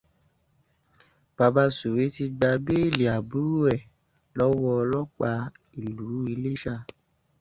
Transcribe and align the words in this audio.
Bàbá 1.37 1.63
Sùwé 1.77 2.03
ti 2.15 2.25
gba 2.37 2.49
béèlì 2.65 3.03
àbúrò 3.17 3.61
ẹ̀ 3.75 3.83
lọ́wọ́ 4.37 4.73
ọlọ́pàá 4.81 5.41
ìlú 5.83 6.07
Iléṣà 6.33 6.75